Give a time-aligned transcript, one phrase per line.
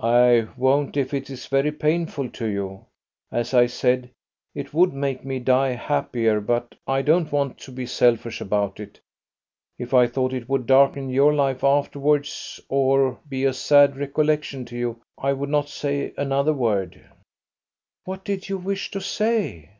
[0.00, 2.86] "I won't, if it is very painful to you.
[3.30, 4.10] As I said,
[4.52, 8.98] it would make me die happier, but I don't want to be selfish about it.
[9.78, 14.76] If I thought it would darken your life afterwards, or be a sad recollection to
[14.76, 17.00] you, I would not say another word."
[18.04, 19.70] "What did you wish to say?"